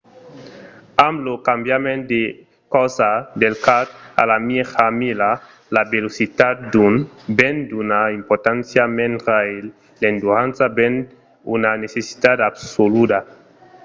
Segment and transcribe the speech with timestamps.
[1.05, 2.21] amb lo cambiament de
[2.73, 3.09] corsa
[3.41, 3.89] del quart
[4.21, 5.31] a la mièja mila
[5.75, 6.55] la velocitat
[7.37, 9.55] ven d’una importància mendra e
[10.01, 10.93] l’endurança ven
[11.55, 13.19] una necessitat absoluda